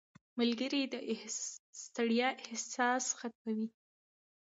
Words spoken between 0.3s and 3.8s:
•ملګری د ستړیا احساس ختموي.